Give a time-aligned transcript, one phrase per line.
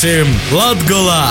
[0.00, 1.24] Būsim Latgolā!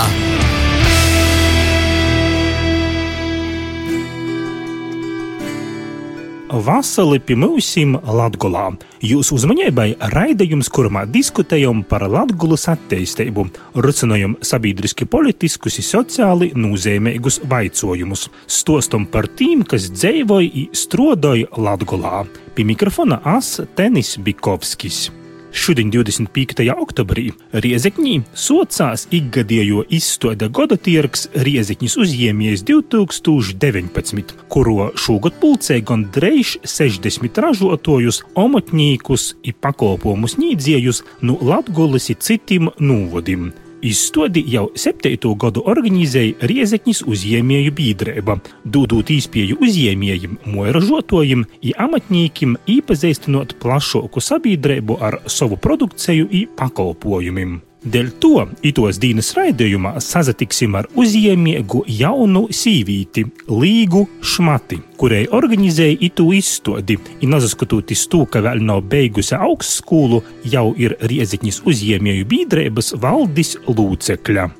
[6.54, 8.68] Vasali pie mūsim Latgolā.
[9.02, 18.28] Jūsu uzmanībai raidījums, kurā diskutējam par Latgulas attīstību, rucinājam sabiedriski politiskus un sociāli nozīmīgus vaicojumus,
[18.46, 22.28] stostam par tiem, kas dzīvoja un strodoja Latgolā.
[22.54, 25.08] Pie mikrofona As Tenis Bikovskis.
[25.50, 26.62] Šodien, 25.
[26.78, 36.54] oktobrī, Riezekņī socās ikgadējo izstāde gada tirgs Riezekņas uzņēmējs 2019, kuro šogad pulcēja gan dreiž
[36.62, 43.50] 60 ražotājus, omotņīkus un pakalpojumu sniedzējus no Latgulas un citiem nūvodim.
[43.80, 53.56] Izstādi jau septīto gadu organizēja Riezekņas uzņēmēju biedrība, dodot iespēju uzņēmējiem, moiražotājiem un amatniekiem iepazīstinot
[53.62, 57.56] plašāku sabiedrību ar savu produkciju un pakalpojumiem.
[57.80, 66.26] Dēļ to itos dienas raidījumā sazatiksim ar uzņēmēju jaunu sīvīti, Līgu Šmati, kurai organizēja itu
[66.36, 66.98] izstādi.
[67.24, 74.50] Nezaskatoties to, ka vēl nav beigusi augstskolu, jau ir Riezikņas uzņēmēju biedrības valdes lūcekļa.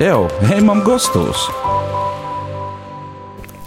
[0.00, 1.44] Evo, ejam gastos!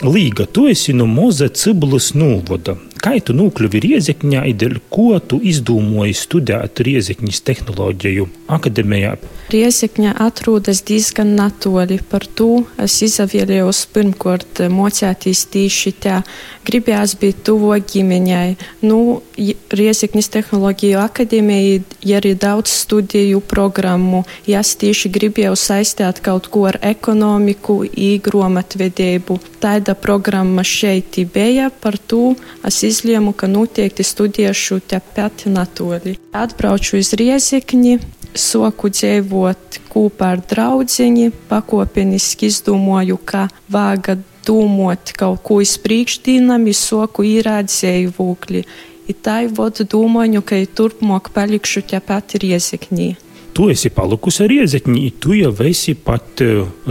[0.01, 2.73] Līga, tu esi no Moza Ciblas novada.
[3.03, 9.17] Kā tu nokļuvi Riezekņā, dēļ ko tu izdomāji studēt Riezekņas tehnoloģiju akadēmijā?
[9.51, 11.97] Riezekņa atrodas diezgan natoli.
[11.99, 16.21] Par to es izvēlējos pirmkārt mocēties tieši tā.
[16.63, 18.55] Gribējās būt tuvo ģimeņai.
[18.87, 24.23] Nu, Riezekņas tehnoloģiju akadēmija ir arī daudz studiju programmu.
[24.47, 29.39] Ja es tieši gribēju saistīt kaut ko ar ekonomiku, īgrāmatvedību.
[29.63, 31.69] Tāda programma šeit bija.
[31.69, 36.17] Par to es izlēmu, ka noteikti studēšu tepat natoli.
[36.33, 37.97] Atbraucu uz Riezekņi
[38.37, 46.81] soku dzīvot kopā ar draudziņi, pakopeniski izdomāju, ka vāga domāt kaut ko iz priekšdīnam, es
[46.89, 48.65] soku īrādzēju vūkli.
[49.07, 53.09] I tā vodu domāju, ka turpmāk palikšu tepat Riezekņī.
[53.53, 56.41] Tu esi palikusi Riezekņī, tu jau esi pat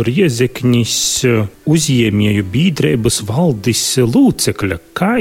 [0.08, 0.98] Riezekņas
[1.66, 4.78] uzņēmēju biedrības valdes lūcekļa.
[4.94, 5.16] Kā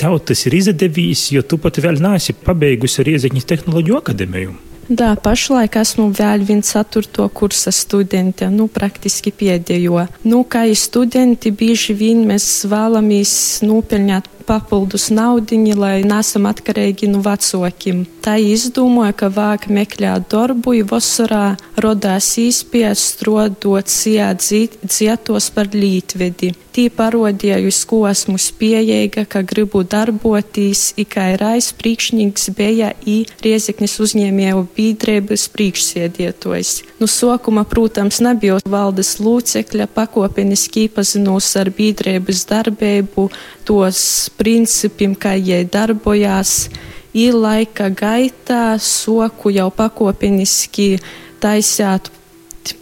[0.00, 4.56] tev tas ir izdevies, jo tu pat vēl neesi pabeigusi Riezekņas tehnoloģiju akadēmiju?
[4.86, 10.04] Da, pašlaik esmu vēl viens ceturto kursa studente, nu, praktiski pēdējo.
[10.30, 13.32] Nu, kā studenti, bieži vien mēs vēlamies
[13.66, 18.04] nopelnīt papildus naudiņu, lai nesam atkarīgi no vecākiem.
[18.24, 21.46] Tā izdomāja, ka vāk meklēt darbu, ja vasarā
[21.82, 26.54] rodās īspējas strodot sijā dzietos par lītvedi.
[26.76, 34.66] Tī parodējusi, ko esmu spējīga, ka gribu darboties, ikai rais priekšnieks bija i Riezeknis uzņēmēju
[34.76, 36.74] biedrības priekšsēdietojs.
[37.00, 43.30] Nu, sokuma, protams, nebija valdes lūcekļa, pakopeniski iepazinos ar biedrības darbību,
[43.64, 46.68] tos principiem, kā jie darbojās.
[47.16, 50.98] Ir laika gaitā soku jau pakopeniski
[51.40, 52.10] taisāt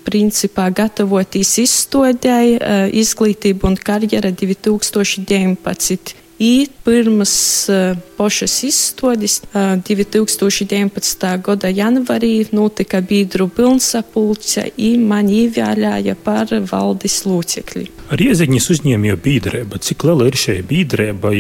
[0.05, 2.59] principā gatavoties izstādēji
[2.99, 6.15] izglītība un karjera 2019.
[6.39, 7.33] I pirms
[7.71, 11.29] uh, pašas izstādes uh, 2019.
[11.47, 17.87] gada janvārī notika biedru pilnsapulce, un man ievēlēja par valdes locekli.
[18.13, 19.79] Rieziņas uzņēmēja biedrība.
[19.81, 21.31] Cik liela ir šī biedrība,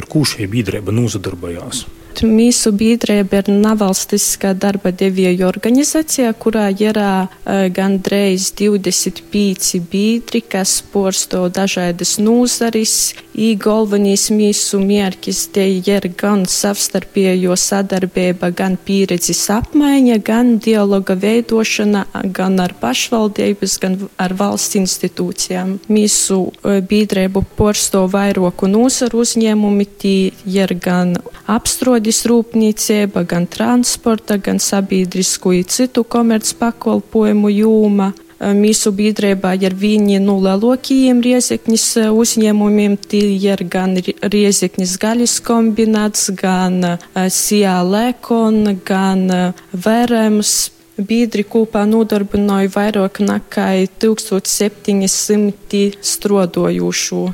[0.00, 1.84] ar ko šī biedrība nozadarbojās?
[2.20, 6.98] Mūsu biedrība ir nevalstiskā darba devēja organizācija, kurā ir
[7.72, 13.14] gandrīz 25 biedri, kas porsto dažādas nozares.
[13.32, 22.04] Galvenais mūsu mērķis te ir gan savstarpējo sadarbība, gan pieredzes apmaiņa, gan dialoga veidošana,
[22.36, 25.78] gan ar pašvaldības, gan ar valsts institūcijām.
[25.88, 31.16] Mūsu biedrību porsto vairoku nozaru uzņēmumi, tie ir gan
[31.46, 38.12] apstrodi enerģijas rūpniecība, gan transporta, gan sabiedrisku un citu komerc pakalpojumu jūma.
[38.42, 42.96] Mūsu biedrībā ir viņi no lielākajiem riezekņas uzņēmumiem.
[43.06, 50.72] Tie ir gan riezekņas gaļas kombināts, gan Sijā Lekon, gan Verems.
[50.98, 57.30] Biedri kopā nodarbināja vairāk nekā 1700 strodojušu.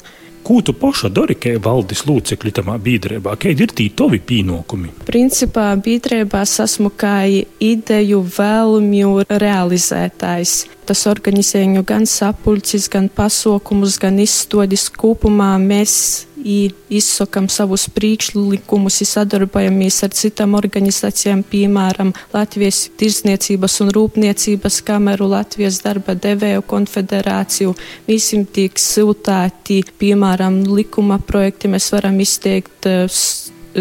[0.48, 3.34] Ko tu paša dari, kā valdes locekļi tamā biedrībā?
[3.36, 4.94] Kādi ir tī tovi pienākumi?
[5.04, 10.54] Principā biedrībā esmu kā ideju vēlmju realizētājs.
[10.88, 15.50] Tas organizēju gan sapulcis, gan pasaukumus, gan izstādes kopumā.
[15.60, 15.98] Mēs
[16.44, 26.14] izsakam savus priekšlikumus, sadarbojamies ar citām organizācijām, piemēram, Latvijas Tirzniecības un Rūpniecības kameru, Latvijas darba
[26.18, 27.74] devēju konfederāciju.
[28.08, 32.88] Visiem tiek siltāti, piemēram, likuma projekti, mēs varam izteikt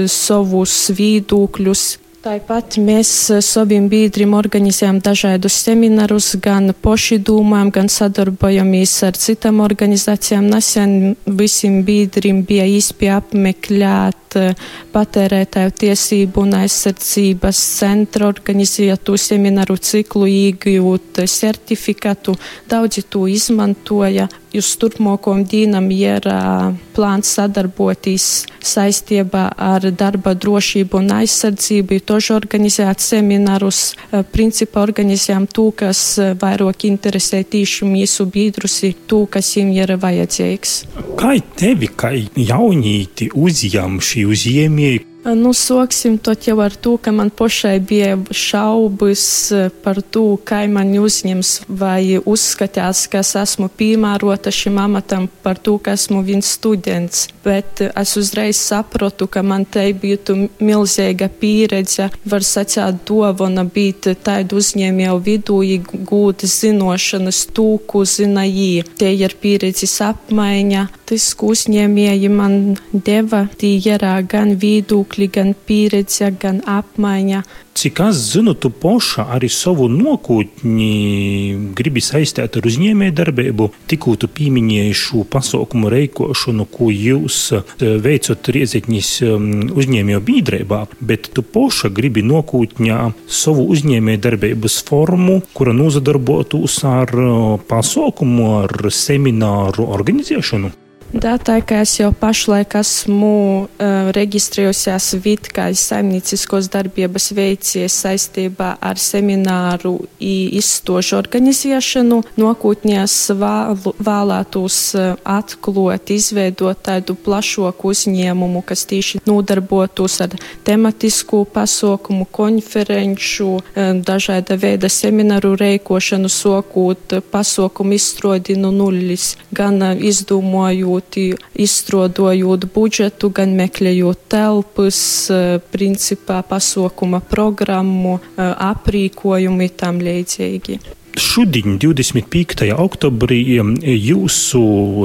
[0.08, 1.86] savus viedokļus,
[2.28, 9.62] Tāpat mēs eh, saviem biedriem organizējam dažādus seminārus, gan poši domājam, gan sadarbojamies ar citām
[9.64, 10.50] organizācijām.
[10.52, 20.28] Nesen visiem biedriem bija iespēja apmeklēt eh, patērētāju tiesību un aizsardzības centra organizētu semināru ciklu,
[20.28, 22.36] iegūt certifikātu.
[22.68, 24.28] Daudzi to izmantoja
[24.58, 31.98] uz turpmākajām dienām ir uh, plāns sadarboties saistībā ar darba drošību un aizsardzību.
[32.18, 36.00] Toži organizēt seminārus, uh, principā organizējam to, kas
[36.42, 40.74] vairāk interesē tīši mūsu biedrus, to, kas viņiem ir vajadzīgs.
[41.20, 45.04] Kā tevi, kā jaunīti uzņem šī uzņēmēji?
[45.36, 49.52] Nu, soksim to jau ar to, ka man pašai bija šaubas
[49.84, 55.76] par to, kā man uzņems, vai uzskatās, ka es esmu piemērota šim amatam par to,
[55.84, 57.28] ka esmu viens students.
[57.44, 64.62] Bet es uzreiz sapratu, ka man te būtu milzīga pieredze, var sacīt, dovana būt tādu
[64.62, 65.60] uzņēmēju vidū,
[66.08, 68.86] gūt zinošanas tū, ko zina jī.
[68.96, 72.58] Te ir pieredzes apmaiņa, tas, ko uzņēmēji man
[72.94, 77.44] deva, tie ir gan viedokļi viedokļi, gan pieredze, gan apmaiņa.
[77.78, 84.94] Cik es zinu, tu poša arī savu nākotni gribi saistīt ar uzņēmējdarbību, tikko tu pieminēji
[84.94, 89.46] šo pasaukumu reikošanu, ko jūs eh, veicat Riezekņas um,
[89.78, 98.50] uzņēmēju biedrībā, bet tu poša gribi nākotņā savu uzņēmējdarbības formu, kura nozadarbotos ar uh, pasaukumu,
[98.64, 100.87] ar semināru organizēšanu.
[101.14, 103.28] Да, tā kā es jau pašlaik esmu
[103.64, 116.12] uh, reģistrējusies Vitkaļas saimnieciskos darbības veicies saistībā ar semināru izstošu organizēšanu, nokūtņās vēlētos uh, atklot,
[116.12, 120.36] izveidot tādu plašoku uzņēmumu, kas tieši nodarbotos ar
[120.68, 129.96] tematisku pasaukumu, konferenču, uh, dažāda veida semināru reikošanu, sokūt pasaukumu izstrodi no nulles, gan uh,
[129.96, 140.80] izdomojot grūti izstrādājot budžetu, gan meklējot telpas, eh, principā pasaukuma programmu, eh, aprīkojumu tam līdzīgi.
[141.18, 142.70] Šodien, 25.
[142.78, 143.40] oktobrī,
[143.82, 144.60] jūsu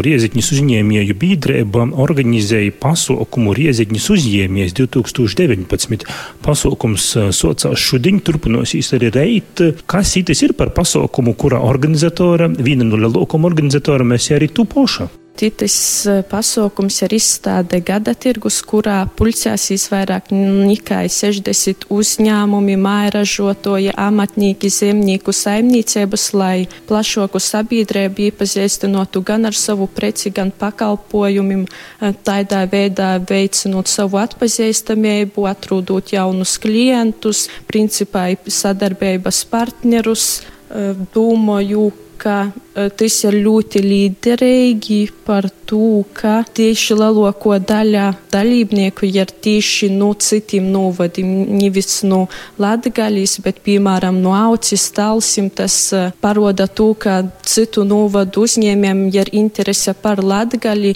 [0.05, 6.05] Rieziņas uzņēmēju biedrība organizēja pasaukumu Rieziņas uzņēmējs 2019.
[6.45, 9.65] Pasaukums eh, socās šodien, turpinosies arī reit.
[9.87, 15.09] Kas tas ir par pasaukumu, kura organizatora, viena no lielākajām organizatoriem, mēs arī tu poša?
[15.33, 24.69] Citas eh, pasaukums ir izstāde gada tirgus, kurā pulcēsīs vairāk nekā 60 uzņēmumi, mājražotoji, amatnieki,
[24.71, 33.17] zemnieku saimniecības, lai plašāku sabiedrību iepazīstinātu gan ar savu preci, gan pakalpojumiem, eh, tādā veidā
[33.33, 40.43] veicinot savu atpazīstamību, atrūdot jaunus klientus, principā sadarbības partnerus.
[40.71, 41.91] Eh, domāju,
[42.23, 50.13] ka tas ir ļoti liederīgi par to, ka tieši lielāko daļa dalībnieku ir tieši no
[50.15, 52.27] citiem novadiem, nevis no
[52.63, 55.51] Latgaļas, bet, piemēram, no Aucis talsim.
[55.53, 60.95] Tas eh, paroda to, ka citu novadu uzņēmiem ir interese par Latgaļi,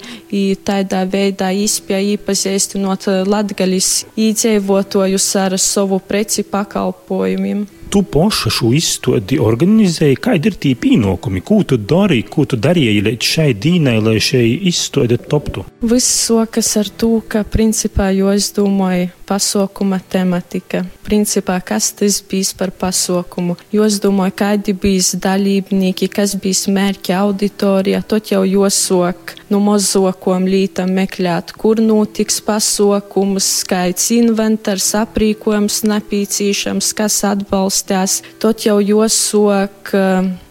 [0.67, 3.93] tādā veidā izspēja iepazīstinot eh, Latgaļas
[4.27, 11.61] iedzīvotājus ar savu preci pakalpojumiem tu paša šo izstādi organizēji, kādi ir tie pienākumi, ko
[11.67, 15.65] tu darīji, ko tu darīji līdz šai dīnai, lai šai izstāde toptu?
[15.83, 20.83] Viss sokas ar to, ka principā, jo es domāju, pasaukuma tematika.
[21.05, 23.57] Principā, kas tas bijis par pasaukumu?
[23.73, 30.47] Jo es domāju, kādi bijis dalībnieki, kas bijis mērķa auditorija, tot jau josok no mozokom
[30.47, 38.21] lītam meklēt, kur notiks pasaukums, skaits inventārs, aprīkojums nepīcīšams, kas atbalstās.
[38.43, 39.93] Tot jau josok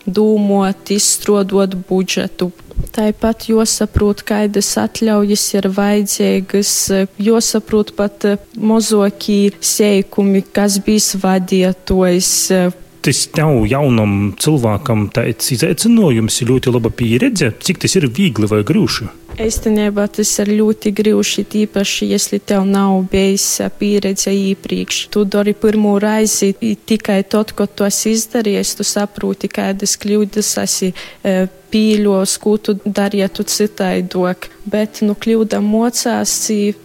[0.06, 2.52] dūmot, izstrodot budžetu,
[2.96, 6.72] Tāpat jāsaprot, kādas atļaujas ir vajadzīgas,
[7.20, 12.32] jāsaprot pat mozokī sēkumi, kas bijis vadītājs,
[13.06, 19.06] tas tev jaunam cilvēkam tāds izaicinājums, ļoti laba pieredze, cik tas ir viegli vai grūti?
[19.36, 23.44] Īstenībā tas ir ļoti grūti, īpaši, ja tev nav bijis
[23.78, 25.00] pieredze iepriekš.
[25.12, 30.92] Tu dari pirmo reizi tikai tad, kad to esi izdarījis, tu saproti, kādas kļūdas esi
[31.72, 34.48] pīļos, ko tu darītu citaidok.
[34.64, 36.32] Bet, nu, kļūda mocās,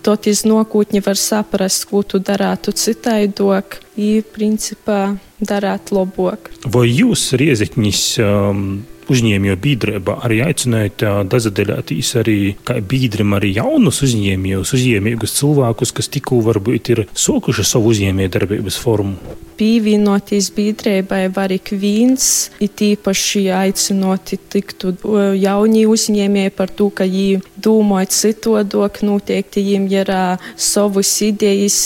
[0.04, 6.52] tad iz nokūtņi var saprast, ko tu darātu citaidok, i principā darāt labāk.
[6.68, 8.66] Vai jūs, Riezekņis, um,
[9.12, 12.38] uzņēmēju biedrībā arī aicinājāt dazadelētīs arī
[12.68, 18.80] kā biedrim arī jaunus uzņēmējus, uzņēmīgus cilvēkus, kas tikko varbūt ir sokuši savu uzņēmēju darbības
[18.82, 19.38] formu.
[19.62, 24.96] Pievienoties biedrībai var ik viens, it īpaši aicinot tiktu
[25.38, 30.14] jaunie uzņēmēji par to, ka viņi domāja citodok, noteikti viņiem ir
[30.58, 31.78] savas idejas,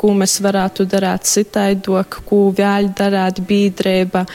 [0.00, 4.26] ko mēs varētu darīt citaidok, ko vēl darāt biedrība.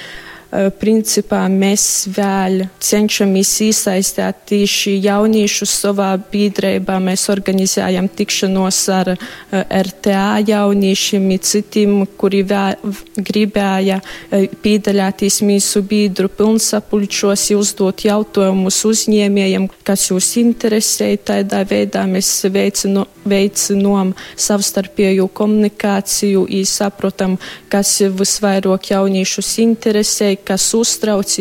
[0.56, 6.96] Eh, principā mēs vēl cenšamies iesaistīt tieši jauniešus savā biedrībā.
[7.04, 16.30] Mēs organizējam tikšanos ar eh, RTA jauniešiem, citiem, kuri vēl gribēja eh, piedalīties mūsu biedru
[16.32, 21.12] pilnsapulčos, uzdot jautājumus uzņēmējiem, kas jūs interesē.
[21.26, 27.36] Tādā veidā mēs veicinu, veicinām savstarpēju komunikāciju, saprotam,
[27.72, 31.32] kas visvairāk jauniešus interesē, kas uztrauc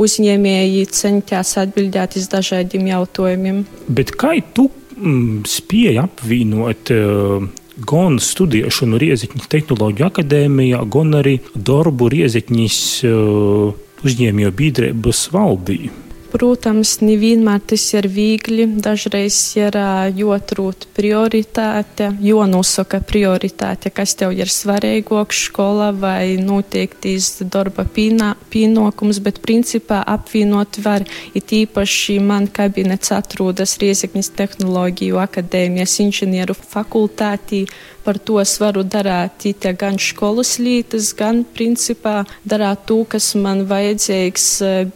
[0.00, 3.64] uzņēmēji, cenšas atbildēt uz dažādiem jautājumiem.
[3.88, 6.94] Bet kā tu mm, spēji apvienot?
[6.94, 7.48] Uh,
[7.80, 13.72] gan studēšanu Rieziņas tehnoloģiju akadēmijā, gan arī darbu Rieziņas uh,
[14.04, 16.09] uzņēmēju biedrības valdībā.
[16.30, 18.62] Protams, nevienmēr tas ir viegli.
[18.84, 19.74] Dažreiz ir
[20.14, 27.16] jāatrod prioritāte, jānosaka prioritāte, kas tev ir svarīgāks skolā vai noteikti
[27.50, 31.02] darba pienākums, bet principā apvienot var.
[31.34, 37.66] It īpaši man kabinets atrodas Riezekņas tehnoloģiju akadēmijas inženieru fakultātī.
[38.00, 44.46] Par to es varu darīt gan skolas lietas, gan principā darīt to, kas man vajadzīgs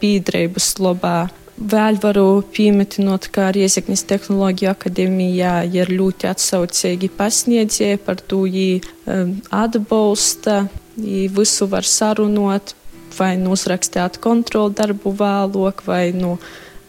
[0.01, 1.24] biedrības labā.
[1.55, 9.31] Vēl varu piemetinot, ka Riezeknis tehnoloģija akadēmijā ir ļoti atsaucīgi pasniedzēji, par to viņi um,
[9.55, 10.65] atbalsta,
[10.99, 12.75] viņi visu var sarunot,
[13.15, 16.35] vai nu uzrakstīt kontrolu darbu vēlāk, vai nu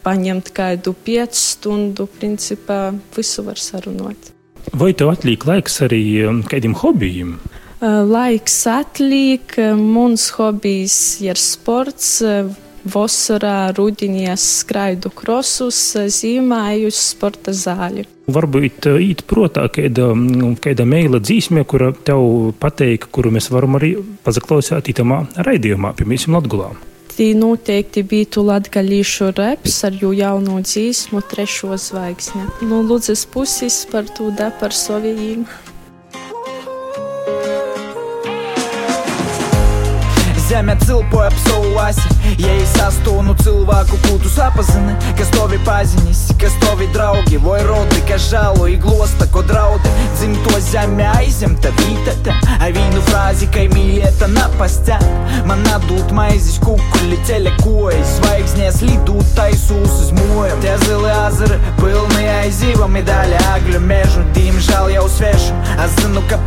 [0.03, 4.33] paņemt kādu piecu stundu, principā visu var sarunot.
[4.75, 7.37] Vai tev atliek laiks arī um, kādiem hobijiem?
[7.79, 12.17] Uh, laiks atliek, mans hobijs ir sports.
[12.85, 18.05] Vasarā, rudenī skraidu krosus, zīmēju sporta zāli.
[18.27, 23.79] Varbūt uh, īt protā kāda, um, kāda meila dzīsme, kura tev pateika, kuru mēs varam
[23.79, 23.95] arī
[24.27, 26.75] pazaklausīt itamā raidījumā, piemēram, Latgulā
[27.17, 32.43] noteikti būtu latgaļīšu reps ar jū jauno dzīsmu trešo zvaigzni.
[32.61, 34.51] Nu, lūdzas puses par to da
[40.47, 42.07] Zeme cilpoja ap savu asi,
[42.39, 48.29] ja es astonu cilvēku kultu sapazini, kas tovi pazinis, kas tovi draugi, vai rodi, kas
[48.31, 54.95] žalo iglosta, ko draudi, dzimto zeme aizemta vītata, a vīnu frāzi, kai mīlieta napastē,
[55.49, 62.23] man atdūt maizes kukuli, ceļa kojas, zvaigznēs lidūt taisūs uz mojam, tie zili azari, pilni
[62.37, 63.96] aizīvami daļa agļu mežu,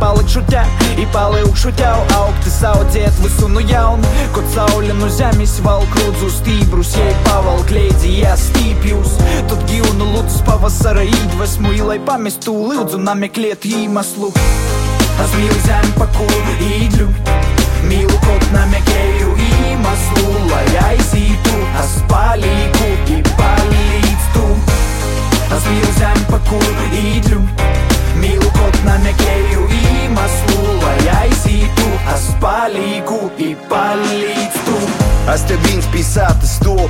[0.01, 0.65] palikšu te,
[0.97, 6.29] i palikšu tev augti saudziet visu nu jau jauni, kad saule no zemes valk rudzu
[6.29, 9.17] stībrus, jei pavalk leidzi jāstīpjus.
[9.49, 14.31] Tad gyvūnu lūdzu pavasara iedvesmu, lai pamestu lūdzu nameklēt iemeslu.
[15.21, 17.07] Es mīlu zemi, pa kuru īdļu,
[17.89, 24.47] mīlu kaut nameklēju iemeslu, lai aizītu, es palīku, i palīdzu.
[25.51, 27.43] Es mīlu zemi, pa kuru īdļu,
[28.21, 34.77] mīlu kaut nameklēju iemeslu, lai aizītu, es palīku, i palīdzu.
[35.31, 36.89] Es te viens pilsētas stūlu,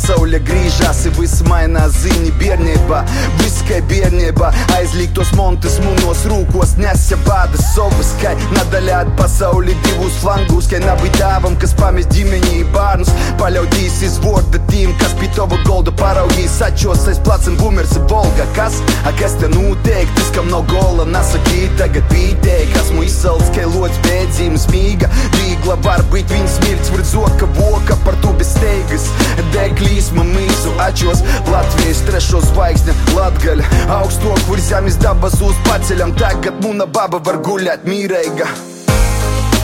[0.00, 3.02] bet pasaulē griežas viss mainās zini bērnībā.
[3.40, 10.68] Viss kā bērnībā aizliegtos montes mūnos rūkos nesja bādas sobas, kā nadaļāt pasauli divus flangus,
[10.70, 13.10] kā nabai tēvam, kas pamest ģimeni bērnus.
[13.40, 18.46] Paļautīs izvorda tīm, kas pie tava golda paraugīs atšos aiz placem bumers volga.
[18.56, 23.52] Kas, a kas te notiek, tas kam no gola nasakīt, tagad pītēji, kas mu izsalts,
[23.56, 25.10] kā lods bēdzīmes mīga.
[25.38, 29.06] Vīgla var būt viņas mirts, var zoka voka boka par to bez steigas
[29.54, 33.64] Deglīs man mīsu ačos Latvijas trešo zvaigzne Latgaļa
[34.00, 38.46] Augsto, kur zemes dabas uz paceļam Tagad muna baba var guļēt mīreiga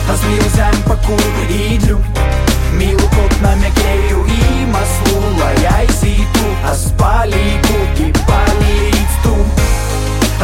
[0.07, 1.99] Es mīlu zemi, pa kuru īdļu
[2.77, 9.35] Mīlu kaut nemeklēju iemeslu, lai aizītu, es palīgu, i palīdzu.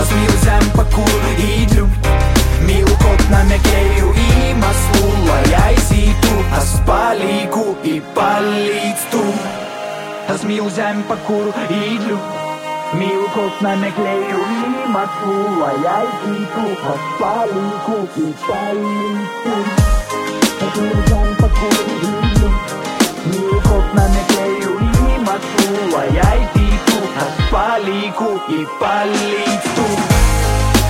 [0.02, 1.90] Es mīlu zem, pa kuru īdru,
[2.66, 8.00] mīlu kaut nemeklēju iemeslu, lai aizītu, es palīgu, i
[10.24, 10.34] palīdzu.
[10.34, 12.18] Es mīlu zem, pa kuru īdru.
[12.94, 16.64] Mīlu kaut nemeklēju iemeslu, lai aizītu,
[16.94, 19.56] es palīgu, i palīdzu.
[20.64, 22.52] Es mīlu zem, pa kuru īdru.
[23.26, 29.88] Mīlu kaut nemeklēju iemeslu, lai aizītu, es palīgu, i palīdzu.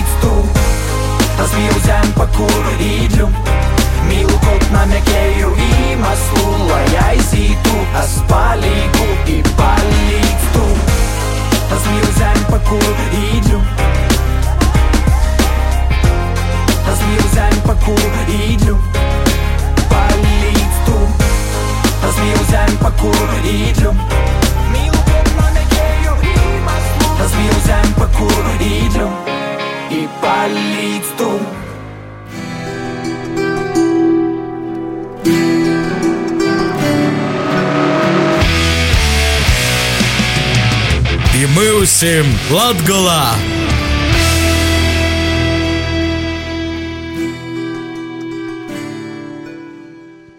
[8.01, 10.65] es palīgu, i palīdzu.
[11.77, 13.61] Es mīlu zem, pa kuru īdru.
[16.93, 18.79] Es mīlu zem, pa kuru īdru.
[19.93, 20.99] Palīdzu.
[22.09, 23.95] Es mīlu zem, pa kuru īdru.
[24.73, 27.15] Mīlu kaut nemeklēju iemeslu.
[27.27, 29.11] Es mīlu zem, pa kuru īdru.
[41.87, 43.37] Būsim Latgolā!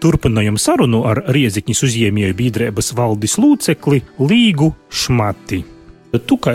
[0.04, 5.62] Turpinājam sarunu ar Riezikņas uzņēmēju biedrības valdes locekli Līgu Šmati.
[6.08, 6.54] Tu kā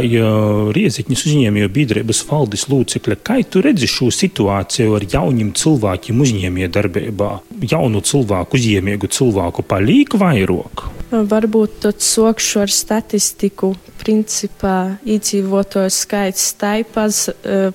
[0.74, 7.30] Riezikņas uzņēmēju biedrības valdes locekle, kā tu redzi šo situāciju ar jauniem cilvēkiem uzņēmēju darbībā?
[7.70, 10.88] Jaunu cilvēku, uzņēmēju cilvēku palīk vairāk?
[11.14, 13.76] Varbūt tad sokšu ar statistiku.
[14.02, 17.28] Principā iedzīvotāju skaits taipaz,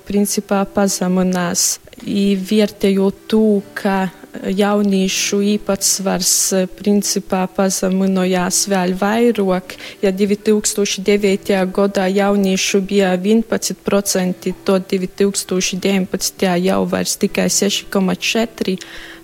[0.08, 1.76] principā pazeminās.
[2.02, 3.44] Vērtējot to,
[3.78, 4.08] ka
[4.46, 6.32] jauniešu īpatsvars
[6.78, 9.76] principā pazeminojās vēl vairāk.
[10.02, 11.52] Ja 2009.
[11.74, 16.48] gadā jauniešu bija 11%, to 2019.
[16.64, 18.78] jau vairs tikai 6,4%.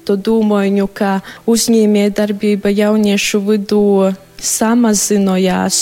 [0.04, 4.12] To domāju, ka uzņēmē darbība jauniešu vidū
[4.44, 5.78] samazinājās,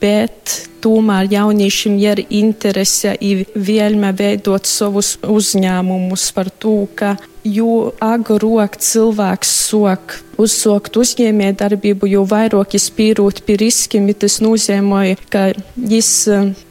[0.00, 8.76] bet tomēr jauniešiem ir interese un vēlme veidot savus uzņēmumus par to, ka jo agrāk
[8.78, 16.12] cilvēks sok uzsākt uzņēmē darbību, jo vairāk viņš pīrūt pie riskiem, tas nozīmē, ka viņš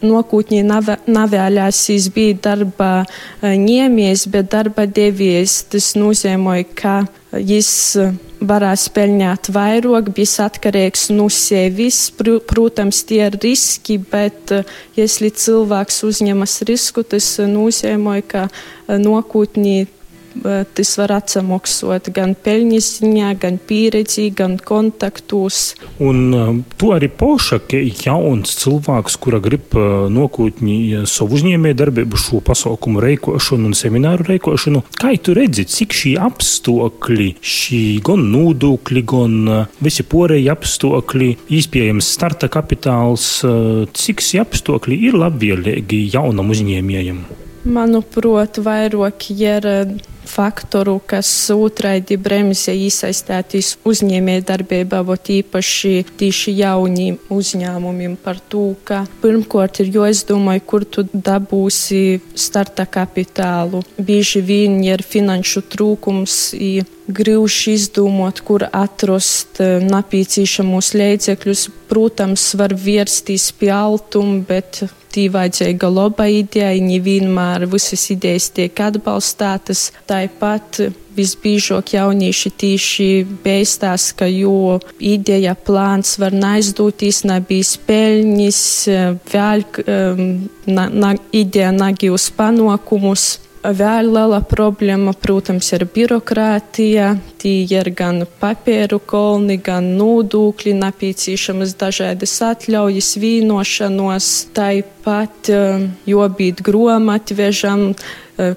[0.04, 2.92] nākotnē nevēlēsīs būt darba
[3.44, 5.62] ņēmējs, bet darba devējs.
[5.72, 7.72] Tas nozīmē, ka viņš
[8.42, 12.10] varēs pelnīt vairāk, bijis atkarīgs no sevis.
[12.18, 14.52] Protams, tie ir riski, bet,
[14.98, 18.48] ja cilvēks uzņemas risku, tas nozīmē, ka
[18.90, 19.86] nākotnē
[20.76, 25.62] tas var atsamaksāt gan peļņas ziņā, gan pieredzī, gan kontaktos.
[26.02, 32.20] Un uh, tu arī poša, ka jauns cilvēks, kura grib uh, nokūtņi savu uzņēmēju darbību,
[32.22, 39.06] šo pasaukumu reikošanu un semināru reikošanu, kā tu redzi, cik šī apstākļi, šī gan nodokļi,
[39.14, 43.28] gan uh, visi porēji apstākļi, iespējams starta kapitāls,
[43.98, 47.24] cik šie apstākļi ir labvēlīgi jaunam uzņēmējam?
[47.62, 49.68] Manuprāt, vairāk ir
[50.32, 59.04] faktoru, kas otraidi bremzē iesaistītīs uzņēmēju darbībā, vot īpaši tīši jauniem uzņēmumiem par to, ka
[59.24, 63.84] pirmkārt ir jāizdomāj, kur tu dabūsi starta kapitālu.
[64.00, 66.40] Bieži vien ir finanšu trūkums.
[67.12, 71.68] Grūti izdomāt, kur atrast nepieciešamos līdzekļus.
[71.92, 78.80] Protams, var vērsties pie altuma, bet tī vajadzīga laba ideja, nevienmēr visas idejas tiek
[80.22, 80.42] atbalstātas.
[80.42, 83.08] Tāpat visbiežāk jaunieši tieši
[83.44, 88.64] beistās, ka jo ideja, plāns var neizdoties, nebija peļņas,
[89.34, 90.26] vēl um,
[90.72, 93.32] na, na, ideja nagījus panākumus.
[93.62, 97.12] Vēl liela problēma, protams, ir birokrātija.
[97.38, 104.32] Tī ir gan papīru kolni, gan nodokļi, nepieciešamas dažādas atļaujas, vīnošanos.
[104.58, 105.52] Tāpat
[106.10, 107.92] jobīt grāmatvežam,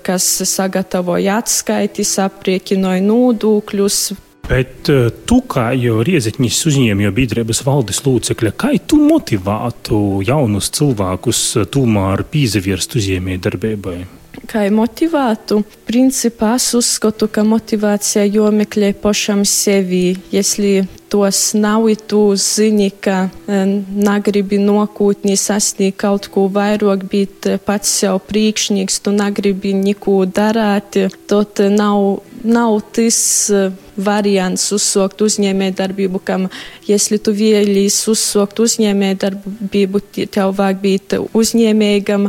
[0.04, 4.04] kas sagatavoja atskaitis, apriekinoja nodokļus,
[4.44, 4.90] Bet
[5.24, 11.40] tu, kā jau Rieziņš uzņēmēja biedrības valdes locekļa, kā tu motivētu jaunus cilvēkus
[11.72, 13.96] tomēr pīzavierst uzņēmēju darbībai?
[14.49, 15.63] kā motivētu.
[15.87, 20.17] Principā es uzskatu, ka motivācija jomeklē pašam sevi.
[20.31, 27.89] Если tos nav, ja tu zini, ka negribi nākotnē sasniegt kaut ko vairāk, bet pats
[28.01, 33.19] sev priekšnieks, tu negribi neko darīt, tad nav, nav tas
[33.96, 36.48] variants uzsākt uzņēmējdarbību, kam,
[36.88, 40.02] ja tu vēlies uzsākt uzņēmējdarbību,
[40.34, 42.28] tev vajag būt uzņēmējam,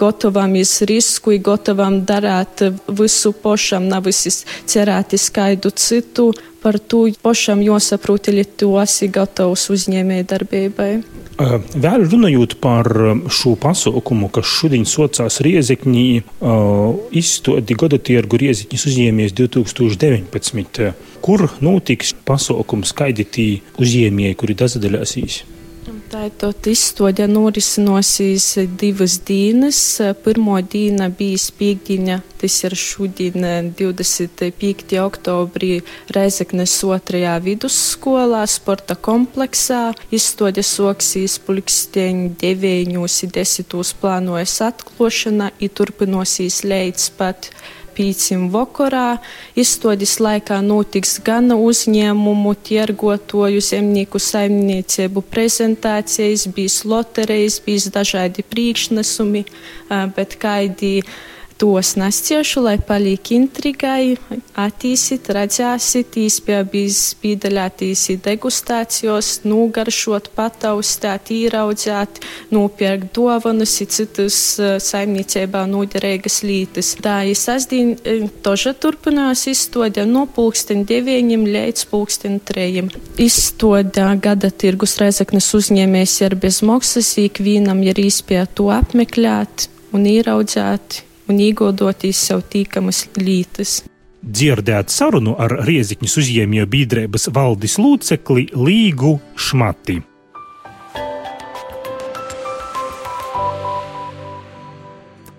[0.00, 6.32] gatavam iz risku, gatavam darīt visu pašam, nevis cerēt skaidu citu
[6.64, 10.92] par to pašam jāsaprot, ja tu esi gatavs uzņēmēji darbībai.
[11.34, 12.86] Vēl runājot par
[13.32, 16.04] šo pasaukumu, kas šodien socās Riezekņī,
[17.18, 20.92] izstādi gada tirgu Riezekņas uzņēmējs 2019.
[21.24, 23.48] Kur notiks pasaukums, skaidītī
[23.82, 25.42] uzņēmēji, kuri dažādāsīs?
[26.12, 28.46] Tātad izstāde norisinosies
[28.80, 29.78] divas dienas.
[30.24, 34.98] Pirmā diena bija piekdiena, tas ir šodien 25.
[35.00, 35.70] oktobrī
[36.14, 39.94] Reizeknes otrajā vidusskolā sporta kompleksā.
[40.14, 43.94] Izstāde soksīs pulksteņi 9.10.
[44.02, 47.50] plānojas atklāšana, ir turpinosies līdz pat
[47.94, 49.18] pīcim vakarā.
[49.58, 59.44] Izstādes laikā notiks gan uzņēmumu, tirgotoju, zemnieku saimniecību prezentācijas, bijis loterijas, bijis dažādi priekšnesumi,
[60.16, 60.98] bet kādi
[61.58, 64.16] tos nesciešu, lai paliek intrigai,
[64.58, 66.16] attīsit, redzēsit,
[67.22, 72.20] piedalīties degustācijos, nogaršot, pataustēt, īraudzēt,
[72.54, 74.38] nopirkt dovanas, citas
[74.82, 76.94] saimniecībā noderīgas lītas.
[77.04, 77.94] Tā ir sasdien,
[78.44, 82.90] toža turpinās izstāde no pulksten deviņiem līdz pulksten trejiem.
[83.20, 91.04] Izstāde gada tirgus reizeknes uzņēmējs ir bez maksas, ikvienam ir īspēja to apmeklēt un ieraudzēt
[91.28, 93.82] un iegūdotīs sev tīkamas lītas.
[94.24, 100.00] Dzirdēt sarunu ar Rieziņas uzņēmēju biedrības valdes locekli Līgu Šmati.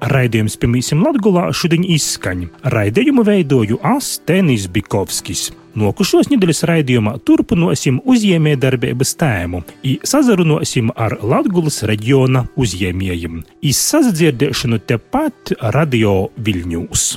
[0.05, 2.51] Raidījums pirmīsim Latgulā šodien izskaņa.
[2.69, 5.47] Raidījumu veidoju Astenis Bikovskis.
[5.75, 13.41] Nokušos nedēļas raidījumā turpināsim uzņēmējdarbības tēmu, i sazarunosim ar Latgulas reģiona uzņēmējiem.
[13.71, 17.07] Izsadzirdēšanu tepat Radio Viļņūs.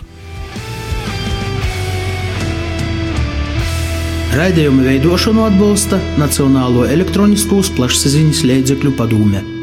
[4.38, 9.57] Raidījumu veidošanu atbalsta Nacionālo elektroniskos plašsaziņas līdzekļu padome.